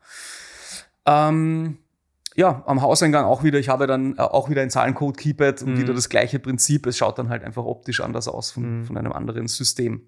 [1.06, 1.78] Ähm,
[2.34, 5.72] ja, am Hauseingang auch wieder, ich habe dann äh, auch wieder ein Zahlencode Keypad und
[5.72, 5.80] mhm.
[5.80, 6.86] wieder das gleiche Prinzip.
[6.86, 8.84] Es schaut dann halt einfach optisch anders aus von, mhm.
[8.84, 10.02] von einem anderen System.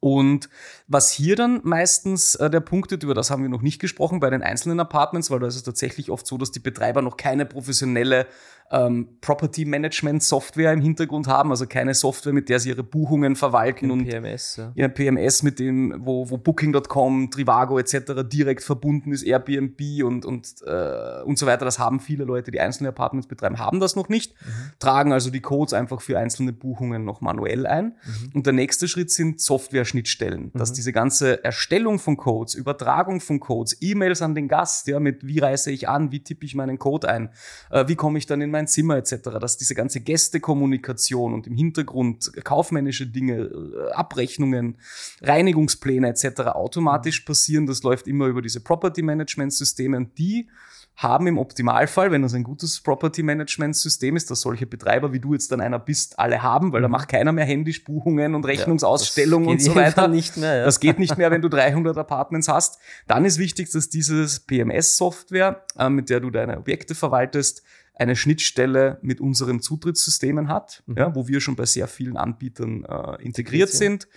[0.00, 0.48] Und
[0.88, 4.18] was hier dann meistens äh, der Punkt ist, über das haben wir noch nicht gesprochen,
[4.18, 7.18] bei den einzelnen Apartments, weil da ist es tatsächlich oft so, dass die Betreiber noch
[7.18, 8.26] keine professionelle
[8.70, 13.34] ähm, Property Management Software im Hintergrund haben, also keine Software, mit der sie ihre Buchungen
[13.34, 14.72] verwalten und PMS, ja.
[14.76, 18.22] ja PMS, mit dem, wo, wo Booking.com, Trivago etc.
[18.24, 21.64] direkt verbunden ist, Airbnb und, und, äh, und so weiter.
[21.64, 24.72] Das haben viele Leute, die einzelne Apartments betreiben, haben das noch nicht, mhm.
[24.78, 27.84] tragen also die Codes einfach für einzelne Buchungen noch manuell ein.
[27.86, 28.30] Mhm.
[28.34, 30.58] Und der nächste Schritt sind Software-Schnittstellen, mhm.
[30.58, 35.26] dass diese ganze Erstellung von Codes, Übertragung von Codes, E-Mails an den Gast, ja, mit
[35.26, 37.30] wie reise ich an, wie tippe ich meinen Code ein,
[37.70, 41.46] äh, wie komme ich dann in mein mein Zimmer etc., dass diese ganze Gästekommunikation und
[41.46, 44.76] im Hintergrund kaufmännische Dinge, äh, Abrechnungen,
[45.22, 46.40] Reinigungspläne etc.
[46.52, 47.66] automatisch passieren.
[47.66, 50.48] Das läuft immer über diese Property Management Systeme und die
[50.96, 55.20] haben im Optimalfall, wenn das ein gutes Property Management System ist, dass solche Betreiber, wie
[55.20, 56.92] du jetzt dann einer bist, alle haben, weil da mhm.
[56.92, 60.08] macht keiner mehr händisch Buchungen und Rechnungsausstellungen ja, und so weiter.
[60.08, 60.64] Nicht mehr, ja.
[60.64, 62.78] Das geht nicht mehr, wenn du 300 Apartments hast.
[63.06, 67.62] Dann ist wichtig, dass dieses PMS-Software, äh, mit der du deine Objekte verwaltest,
[68.00, 70.96] eine Schnittstelle mit unseren Zutrittssystemen hat, mhm.
[70.96, 74.08] ja, wo wir schon bei sehr vielen Anbietern äh, integriert sind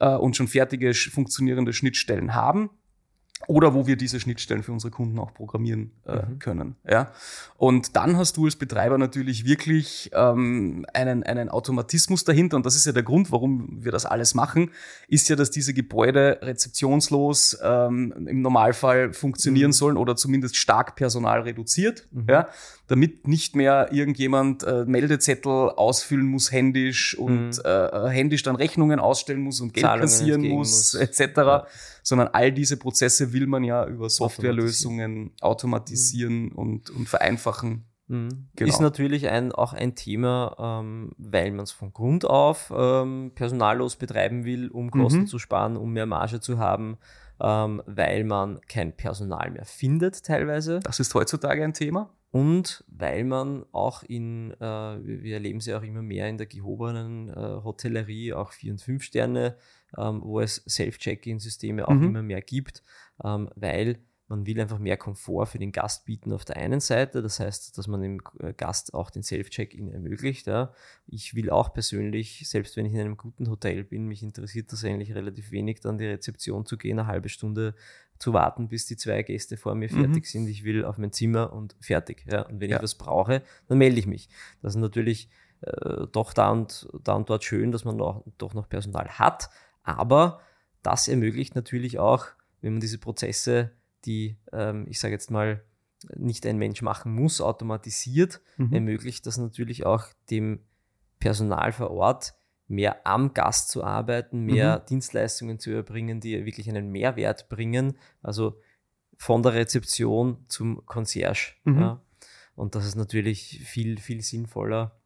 [0.00, 2.70] äh, und schon fertige funktionierende Schnittstellen haben
[3.46, 6.38] oder wo wir diese Schnittstellen für unsere Kunden auch programmieren äh, mhm.
[6.40, 6.76] können.
[6.88, 7.12] Ja?
[7.56, 12.74] Und dann hast du als Betreiber natürlich wirklich ähm, einen, einen Automatismus dahinter und das
[12.74, 14.72] ist ja der Grund, warum wir das alles machen,
[15.06, 19.74] ist ja, dass diese Gebäude rezeptionslos ähm, im Normalfall funktionieren mhm.
[19.74, 22.08] sollen oder zumindest stark Personal reduziert.
[22.10, 22.26] Mhm.
[22.28, 22.48] Ja?
[22.88, 27.62] Damit nicht mehr irgendjemand äh, Meldezettel ausfüllen muss händisch und mhm.
[27.64, 30.94] äh, händisch dann Rechnungen ausstellen muss und Geld Zahlungen kassieren muss, muss.
[30.94, 31.36] etc.
[31.36, 31.66] Ja.
[32.02, 36.52] Sondern all diese Prozesse will man ja über Softwarelösungen automatisieren mhm.
[36.52, 37.84] und, und vereinfachen.
[38.08, 38.48] Mhm.
[38.56, 38.68] Genau.
[38.68, 43.96] Ist natürlich ein, auch ein Thema, ähm, weil man es von Grund auf ähm, personallos
[43.96, 45.26] betreiben will, um Kosten mhm.
[45.26, 46.96] zu sparen, um mehr Marge zu haben,
[47.38, 50.80] ähm, weil man kein Personal mehr findet teilweise.
[50.80, 52.08] Das ist heutzutage ein Thema.
[52.30, 57.30] Und weil man auch in, äh, wir erleben ja auch immer mehr in der gehobenen
[57.30, 57.32] äh,
[57.64, 59.56] Hotellerie, auch vier und fünf Sterne,
[59.96, 62.04] ähm, wo es Self-Check-In-Systeme auch mhm.
[62.04, 62.82] immer mehr gibt,
[63.24, 67.22] ähm, weil man will einfach mehr Komfort für den Gast bieten auf der einen Seite,
[67.22, 70.46] das heißt, dass man dem äh, Gast auch den Self-Check-In ermöglicht.
[70.46, 70.72] Ja.
[71.06, 74.84] Ich will auch persönlich, selbst wenn ich in einem guten Hotel bin, mich interessiert das
[74.84, 77.74] eigentlich relativ wenig, dann die Rezeption zu gehen, eine halbe Stunde
[78.18, 80.28] zu warten, bis die zwei Gäste vor mir fertig mhm.
[80.28, 80.48] sind.
[80.48, 82.24] Ich will auf mein Zimmer und fertig.
[82.30, 82.42] Ja.
[82.42, 82.76] Und wenn ja.
[82.76, 84.28] ich was brauche, dann melde ich mich.
[84.60, 85.30] Das ist natürlich
[85.62, 89.48] äh, doch da und, da und dort schön, dass man noch, doch noch Personal hat.
[89.84, 90.40] Aber
[90.82, 92.26] das ermöglicht natürlich auch,
[92.60, 93.70] wenn man diese Prozesse,
[94.04, 95.62] die, ähm, ich sage jetzt mal,
[96.16, 98.72] nicht ein Mensch machen muss, automatisiert, mhm.
[98.72, 100.60] ermöglicht das natürlich auch dem
[101.18, 102.34] Personal vor Ort
[102.68, 104.86] mehr am Gast zu arbeiten, mehr mhm.
[104.86, 107.96] Dienstleistungen zu erbringen, die wirklich einen Mehrwert bringen.
[108.22, 108.60] Also
[109.16, 111.54] von der Rezeption zum Concierge.
[111.64, 111.80] Mhm.
[111.80, 112.02] Ja.
[112.54, 115.00] Und das ist natürlich viel, viel sinnvoller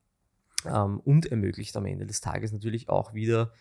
[0.66, 3.52] ähm, und ermöglicht am Ende des Tages natürlich auch wieder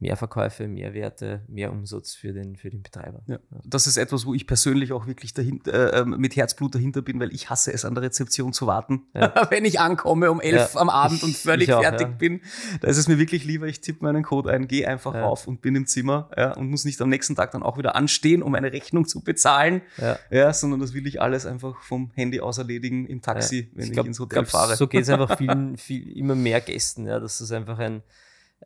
[0.00, 3.22] mehr Verkäufe, mehr Werte, mehr Umsatz für den, für den Betreiber.
[3.26, 3.38] Ja.
[3.64, 7.18] Das ist etwas, wo ich persönlich auch wirklich dahinter, äh, ähm, mit Herzblut dahinter bin,
[7.18, 9.06] weil ich hasse es, an der Rezeption zu warten.
[9.14, 9.34] Ja.
[9.50, 10.80] Wenn ich ankomme um elf ja.
[10.80, 12.42] am Abend ich, und völlig auch, fertig bin,
[12.80, 15.62] da ist es mir wirklich lieber, ich tippe meinen Code ein, gehe einfach rauf und
[15.62, 18.72] bin im Zimmer und muss nicht am nächsten Tag dann auch wieder anstehen, um eine
[18.72, 19.82] Rechnung zu bezahlen,
[20.30, 20.52] ja.
[20.52, 24.04] sondern das will ich alles einfach vom Handy aus erledigen im Taxi, wenn ich, glaub,
[24.04, 24.76] ich ins Hotel glaub, fahre.
[24.76, 28.02] So geht es einfach vielen, viel, immer mehr Gästen, ja, dass es einfach ein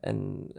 [0.02, 0.52] ein,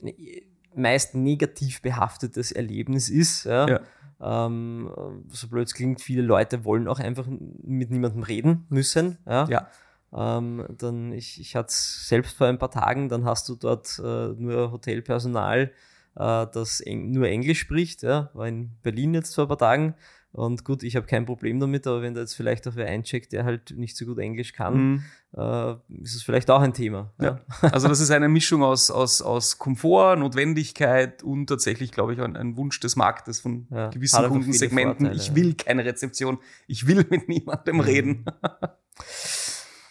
[0.00, 0.42] ein äh,
[0.74, 3.44] meist negativ behaftetes Erlebnis ist.
[3.44, 3.68] Ja.
[3.68, 3.80] ja.
[4.20, 4.90] Ähm,
[5.28, 9.18] so blöd es klingt, viele Leute wollen auch einfach mit niemandem reden müssen.
[9.26, 9.46] Ja.
[9.48, 9.68] ja.
[10.14, 13.98] Ähm, dann, ich, ich hatte es selbst vor ein paar Tagen, dann hast du dort
[13.98, 15.72] äh, nur Hotelpersonal,
[16.16, 18.02] äh, das eng, nur Englisch spricht.
[18.02, 18.30] Ja.
[18.34, 19.94] War in Berlin jetzt vor ein paar Tagen
[20.32, 23.32] und gut, ich habe kein Problem damit, aber wenn da jetzt vielleicht auch wer eincheckt,
[23.32, 25.04] der halt nicht so gut Englisch kann, mhm.
[25.36, 27.12] äh, ist es vielleicht auch ein Thema.
[27.20, 27.40] Ja.
[27.62, 27.68] ja.
[27.70, 32.36] Also das ist eine Mischung aus, aus, aus Komfort, Notwendigkeit und tatsächlich, glaube ich, ein,
[32.36, 35.12] ein Wunsch des Marktes von ja, gewissen Kundensegmenten.
[35.12, 37.80] Ich will keine Rezeption, ich will mit niemandem mhm.
[37.82, 38.24] reden.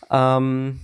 [0.10, 0.80] ähm,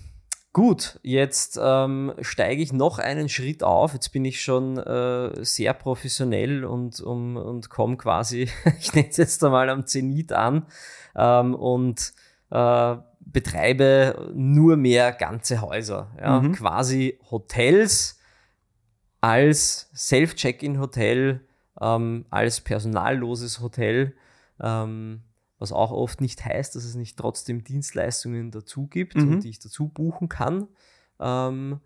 [0.57, 3.93] Gut, jetzt ähm, steige ich noch einen Schritt auf.
[3.93, 9.17] Jetzt bin ich schon äh, sehr professionell und, um, und komme quasi, ich nenne es
[9.17, 10.65] jetzt einmal am Zenit an
[11.15, 12.11] ähm, und
[12.49, 16.09] äh, betreibe nur mehr ganze Häuser.
[16.19, 16.41] Ja?
[16.41, 16.53] Mhm.
[16.53, 18.19] Quasi Hotels
[19.21, 21.41] als Self-Check-In-Hotel,
[21.79, 24.15] ähm, als personalloses Hotel.
[24.59, 25.21] Ähm,
[25.59, 29.39] was auch oft nicht heißt, dass es nicht trotzdem Dienstleistungen dazu gibt, mhm.
[29.39, 30.67] die ich dazu buchen kann.
[31.19, 31.79] Ähm,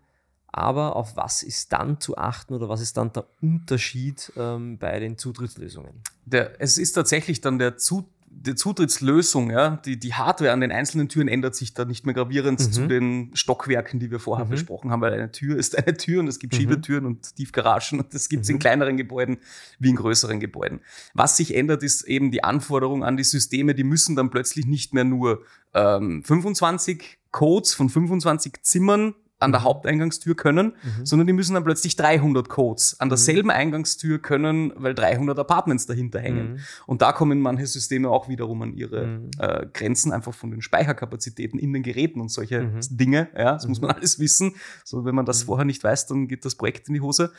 [0.48, 5.00] aber auf was ist dann zu achten oder was ist dann der Unterschied ähm, bei
[5.00, 6.02] den Zutrittslösungen?
[6.26, 10.72] Der, es ist tatsächlich dann der Zutritt die Zutrittslösung, ja, die, die Hardware an den
[10.72, 12.72] einzelnen Türen ändert sich da nicht mehr gravierend mhm.
[12.72, 14.50] zu den Stockwerken, die wir vorher mhm.
[14.50, 16.58] besprochen haben, weil eine Tür ist eine Tür und es gibt mhm.
[16.58, 18.60] Schiebetüren und Tiefgaragen und das gibt es in mhm.
[18.60, 19.38] kleineren Gebäuden
[19.78, 20.80] wie in größeren Gebäuden.
[21.14, 24.94] Was sich ändert, ist eben die Anforderung an die Systeme, die müssen dann plötzlich nicht
[24.94, 25.42] mehr nur
[25.74, 29.64] ähm, 25 Codes von 25 Zimmern an der mhm.
[29.64, 31.06] Haupteingangstür können, mhm.
[31.06, 33.50] sondern die müssen dann plötzlich 300 Codes an derselben mhm.
[33.50, 36.52] Eingangstür können, weil 300 Apartments dahinter hängen.
[36.52, 36.58] Mhm.
[36.86, 39.30] Und da kommen manche Systeme auch wiederum an ihre mhm.
[39.38, 42.80] äh, Grenzen, einfach von den Speicherkapazitäten in den Geräten und solche mhm.
[42.90, 43.28] Dinge.
[43.36, 44.54] Ja, das muss man alles wissen.
[44.84, 47.32] So, wenn man das vorher nicht weiß, dann geht das Projekt in die Hose.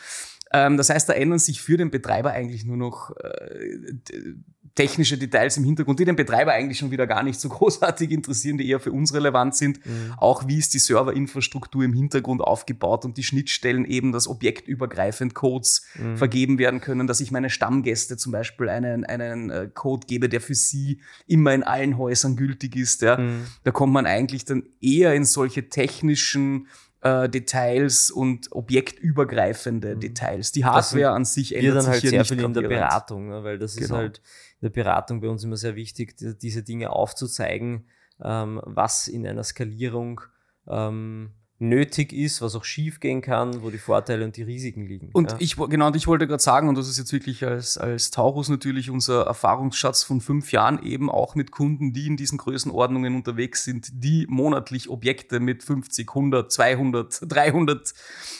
[0.53, 3.95] Ähm, das heißt, da ändern sich für den Betreiber eigentlich nur noch äh,
[4.75, 8.57] technische Details im Hintergrund, die den Betreiber eigentlich schon wieder gar nicht so großartig interessieren,
[8.57, 9.85] die eher für uns relevant sind.
[9.85, 10.13] Mhm.
[10.17, 15.85] Auch wie ist die Serverinfrastruktur im Hintergrund aufgebaut und die Schnittstellen eben, dass objektübergreifend Codes
[15.95, 16.17] mhm.
[16.17, 20.41] vergeben werden können, dass ich meine Stammgäste zum Beispiel einen, einen äh, Code gebe, der
[20.41, 23.01] für sie immer in allen Häusern gültig ist.
[23.01, 23.17] Ja.
[23.17, 23.45] Mhm.
[23.63, 26.67] Da kommt man eigentlich dann eher in solche technischen
[27.03, 29.99] äh, Details und objektübergreifende mhm.
[29.99, 30.51] Details.
[30.53, 33.29] Die Hardware an sich ändert dann sich halt hier sehr nicht viel in der Beratung,
[33.29, 33.43] ne?
[33.43, 33.85] weil das genau.
[33.85, 34.17] ist halt
[34.61, 37.85] in der Beratung bei uns immer sehr wichtig, diese Dinge aufzuzeigen,
[38.23, 40.21] ähm, was in einer Skalierung
[40.67, 45.09] ähm, nötig ist, was auch schief gehen kann, wo die Vorteile und die Risiken liegen.
[45.13, 45.37] Und ja.
[45.39, 48.49] ich genau, und ich wollte gerade sagen, und das ist jetzt wirklich als, als Taurus
[48.49, 53.63] natürlich unser Erfahrungsschatz von fünf Jahren eben auch mit Kunden, die in diesen Größenordnungen unterwegs
[53.63, 57.93] sind, die monatlich Objekte mit 50, 100, 200, 300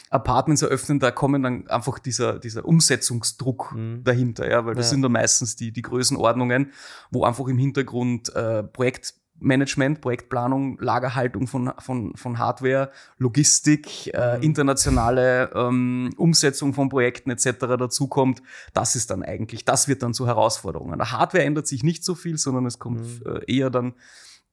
[0.09, 4.03] Apartments eröffnen, da kommen dann einfach dieser, dieser Umsetzungsdruck mhm.
[4.03, 4.91] dahinter, ja, weil das ja.
[4.91, 6.71] sind dann meistens die, die Größenordnungen,
[7.09, 14.37] wo einfach im Hintergrund äh, Projekt Management, Projektplanung, Lagerhaltung von, von, von Hardware, Logistik, äh,
[14.37, 14.43] mhm.
[14.43, 17.59] internationale ähm, Umsetzung von Projekten etc.
[17.77, 18.41] dazukommt,
[18.73, 20.97] das ist dann eigentlich, das wird dann zu Herausforderungen.
[20.97, 23.41] Der Hardware ändert sich nicht so viel, sondern es kommt mhm.
[23.47, 23.93] äh, eher dann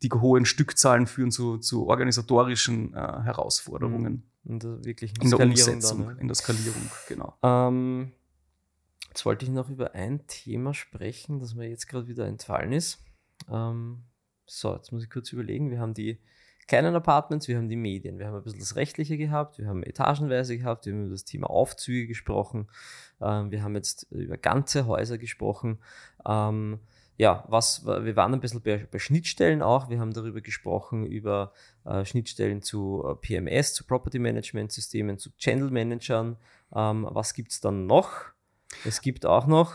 [0.03, 4.25] die hohen Stückzahlen führen zu, zu organisatorischen äh, Herausforderungen.
[4.45, 4.53] Mhm.
[4.53, 6.21] In der wirklichen in der Umsetzung, dann, ne?
[6.21, 7.37] in der Skalierung, genau.
[7.43, 8.13] Ähm,
[9.09, 13.05] jetzt wollte ich noch über ein Thema sprechen, das mir jetzt gerade wieder entfallen ist.
[13.51, 14.05] Ähm,
[14.51, 15.71] so, jetzt muss ich kurz überlegen.
[15.71, 16.19] Wir haben die
[16.67, 19.83] kleinen Apartments, wir haben die Medien, wir haben ein bisschen das Rechtliche gehabt, wir haben
[19.83, 22.69] etagenweise gehabt, wir haben über das Thema Aufzüge gesprochen,
[23.21, 25.79] ähm, wir haben jetzt über ganze Häuser gesprochen.
[26.27, 26.81] Ähm,
[27.17, 29.91] ja, was, wir waren ein bisschen bei, bei, Schnittstellen auch.
[29.91, 31.53] Wir haben darüber gesprochen, über
[31.85, 36.37] äh, Schnittstellen zu äh, PMS, zu Property Management Systemen, zu Channel Managern.
[36.75, 38.13] Ähm, was gibt es dann noch?
[38.85, 39.75] Es gibt auch noch.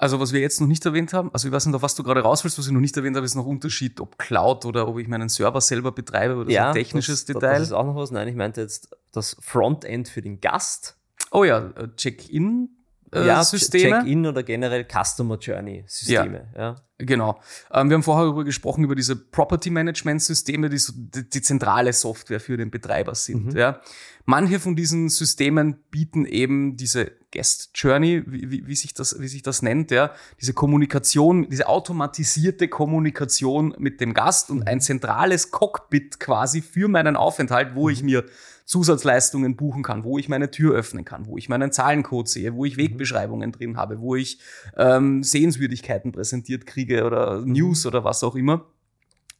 [0.00, 2.02] Also, was wir jetzt noch nicht erwähnt haben, also ich weiß nicht, auf was du
[2.02, 4.88] gerade raus willst, was ich noch nicht erwähnt habe, ist noch Unterschied, ob Cloud oder
[4.88, 7.58] ob ich meinen Server selber betreibe oder ja, so ein technisches das, Detail.
[7.58, 8.10] Das ist auch noch was.
[8.10, 10.96] Nein, ich meinte jetzt das Frontend für den Gast.
[11.32, 12.70] Oh ja, äh, Check-in
[13.12, 13.98] äh, ja, Systeme.
[13.98, 16.48] Check-in oder generell Customer Journey Systeme.
[16.54, 16.76] Ja, ja.
[17.00, 17.40] Genau.
[17.72, 21.42] Ähm, wir haben vorher darüber gesprochen, über diese Property Management Systeme, die, so, die, die
[21.42, 23.52] zentrale Software für den Betreiber sind.
[23.52, 23.56] Mhm.
[23.56, 23.80] Ja.
[24.26, 29.28] Manche von diesen Systemen bieten eben diese Guest Journey, wie, wie, wie, sich das, wie
[29.28, 35.50] sich das nennt, ja, diese Kommunikation, diese automatisierte Kommunikation mit dem Gast und ein zentrales
[35.50, 38.06] Cockpit quasi für meinen Aufenthalt, wo ich mhm.
[38.06, 38.24] mir
[38.70, 42.64] Zusatzleistungen buchen kann, wo ich meine Tür öffnen kann, wo ich meinen Zahlencode sehe, wo
[42.64, 42.82] ich mhm.
[42.82, 44.38] Wegbeschreibungen drin habe, wo ich
[44.76, 47.52] ähm, Sehenswürdigkeiten präsentiert kriege oder mhm.
[47.52, 48.66] News oder was auch immer.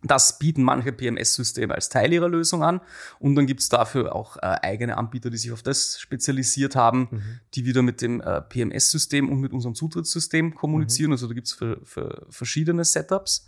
[0.02, 2.80] Das bieten manche PMS-Systeme als Teil ihrer Lösung an.
[3.18, 7.08] Und dann gibt es dafür auch äh, eigene Anbieter, die sich auf das spezialisiert haben,
[7.10, 7.40] mhm.
[7.54, 11.10] die wieder mit dem äh, PMS-System und mit unserem Zutrittssystem kommunizieren.
[11.10, 11.14] Mhm.
[11.14, 13.46] Also da gibt es für, für verschiedene Setups.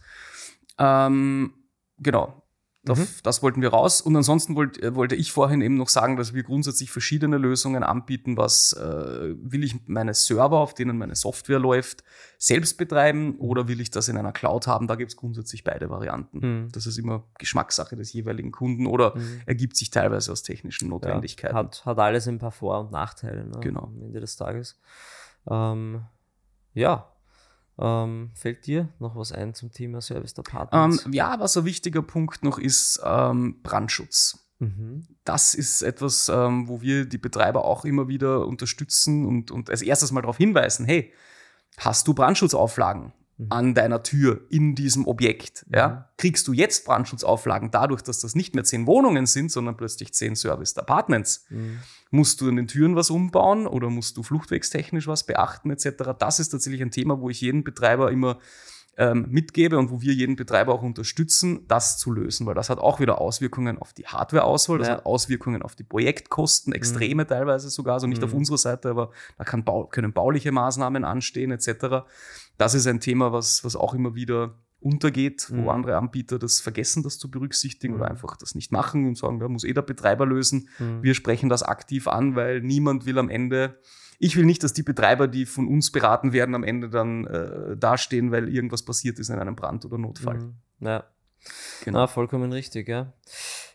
[0.78, 1.54] Ähm,
[1.98, 2.41] genau.
[2.84, 3.06] Das, mhm.
[3.22, 4.00] das, wollten wir raus.
[4.00, 7.84] Und ansonsten wollt, äh, wollte ich vorhin eben noch sagen, dass wir grundsätzlich verschiedene Lösungen
[7.84, 8.36] anbieten.
[8.36, 12.02] Was äh, will ich meine Server, auf denen meine Software läuft,
[12.38, 14.88] selbst betreiben oder will ich das in einer Cloud haben?
[14.88, 16.38] Da gibt es grundsätzlich beide Varianten.
[16.38, 16.72] Mhm.
[16.72, 19.42] Das ist immer Geschmackssache des jeweiligen Kunden oder mhm.
[19.46, 21.54] ergibt sich teilweise aus technischen Notwendigkeiten.
[21.54, 23.84] Ja, hat, hat alles ein paar Vor- und Nachteile ne, genau.
[23.84, 24.80] am Ende des Tages.
[25.48, 26.02] Ähm,
[26.74, 27.11] ja,
[27.78, 31.06] ähm, fällt dir noch was ein zum Thema Service Apartments?
[31.06, 34.38] Ähm, ja, was ein wichtiger Punkt noch ist, ähm, Brandschutz.
[34.58, 35.06] Mhm.
[35.24, 39.82] Das ist etwas, ähm, wo wir die Betreiber auch immer wieder unterstützen und, und als
[39.82, 41.12] erstes mal darauf hinweisen, hey,
[41.78, 43.12] hast du Brandschutzauflagen?
[43.38, 43.46] Mhm.
[43.50, 45.64] an deiner Tür in diesem Objekt.
[45.72, 45.88] Ja?
[45.88, 46.04] Mhm.
[46.18, 50.34] Kriegst du jetzt Brandschutzauflagen dadurch, dass das nicht mehr zehn Wohnungen sind, sondern plötzlich zehn
[50.34, 51.46] Serviced Apartments?
[52.12, 52.18] Mhm.
[52.18, 56.14] Musst du an den Türen was umbauen oder musst du fluchtwegstechnisch was beachten etc.?
[56.18, 58.38] Das ist tatsächlich ein Thema, wo ich jeden Betreiber immer
[58.98, 62.78] ähm, mitgebe und wo wir jeden Betreiber auch unterstützen, das zu lösen, weil das hat
[62.78, 64.94] auch wieder Auswirkungen auf die Hardwareauswahl, das ja.
[64.94, 67.28] hat Auswirkungen auf die Projektkosten, extreme mhm.
[67.28, 68.28] teilweise sogar, also nicht mhm.
[68.28, 72.04] auf unserer Seite, aber da kann können bauliche Maßnahmen anstehen etc.
[72.58, 75.68] Das ist ein Thema, was, was auch immer wieder untergeht, wo mhm.
[75.68, 78.12] andere Anbieter das vergessen, das zu berücksichtigen oder mhm.
[78.12, 80.68] einfach das nicht machen und sagen, da muss eh der Betreiber lösen.
[80.78, 81.02] Mhm.
[81.02, 83.78] Wir sprechen das aktiv an, weil niemand will am Ende
[84.24, 87.76] ich will nicht, dass die Betreiber, die von uns beraten werden, am Ende dann äh,
[87.76, 90.38] dastehen, weil irgendwas passiert ist in einem Brand oder Notfall.
[90.38, 90.54] Mhm.
[90.78, 91.04] Ja.
[91.84, 92.04] Genau.
[92.04, 93.12] Ah, vollkommen richtig, ja.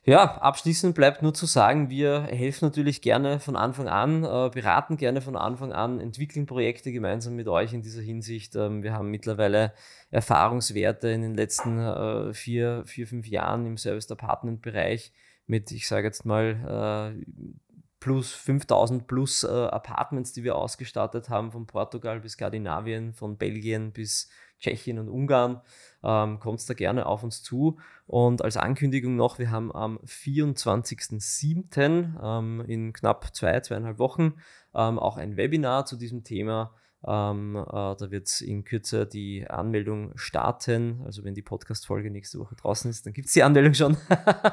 [0.09, 4.95] Ja, abschließend bleibt nur zu sagen, wir helfen natürlich gerne von Anfang an, äh, beraten
[4.95, 8.55] gerne von Anfang an, entwickeln Projekte gemeinsam mit euch in dieser Hinsicht.
[8.55, 9.73] Ähm, wir haben mittlerweile
[10.09, 15.11] Erfahrungswerte in den letzten äh, vier, vier, fünf Jahren im Service Apartment Bereich
[15.45, 21.67] mit, ich sage jetzt mal, äh, plus 5000 plus Apartments, die wir ausgestattet haben, von
[21.67, 25.61] Portugal bis Skandinavien, von Belgien bis Tschechien und Ungarn.
[26.03, 27.77] Ähm, Kommt da gerne auf uns zu.
[28.05, 32.13] Und als Ankündigung noch, wir haben am 24.07.
[32.21, 34.35] Ähm, in knapp zwei, zweieinhalb Wochen
[34.75, 36.73] ähm, auch ein Webinar zu diesem Thema
[37.05, 41.01] ähm, äh, da wird es in Kürze die Anmeldung starten.
[41.05, 43.97] Also wenn die Podcast-Folge nächste Woche draußen ist, dann gibt es die Anmeldung schon.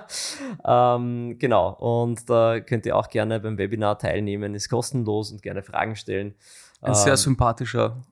[0.65, 1.71] ähm, genau.
[1.71, 4.55] Und da könnt ihr auch gerne beim Webinar teilnehmen.
[4.55, 6.35] Ist kostenlos und gerne Fragen stellen.
[6.83, 8.03] Ein ähm, sehr sympathischer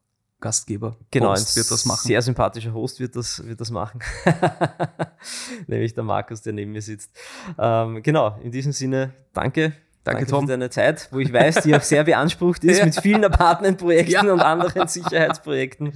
[0.42, 0.96] Gastgeber.
[1.10, 2.06] Genau, Host wird das machen.
[2.06, 4.00] Sehr sympathischer Host wird das, wird das machen.
[5.66, 7.10] Nämlich der Markus, der neben mir sitzt.
[7.58, 9.72] Ähm, genau, in diesem Sinne, danke
[10.04, 10.44] Danke, Danke Tom.
[10.46, 12.86] für deine Zeit, wo ich weiß, die auch sehr beansprucht ist ja.
[12.86, 14.32] mit vielen Apartmentprojekten ja.
[14.32, 15.92] und anderen Sicherheitsprojekten.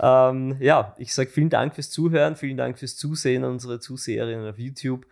[0.00, 4.58] Ähm, ja, ich sage vielen Dank fürs Zuhören, vielen Dank fürs Zusehen unsere Zuseherinnen auf
[4.58, 5.06] YouTube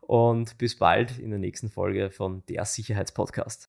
[0.00, 3.68] und bis bald in der nächsten Folge von der Sicherheitspodcast.